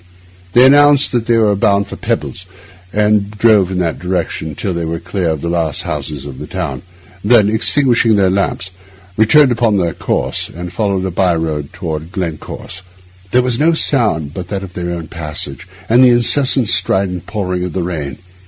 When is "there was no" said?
13.29-13.73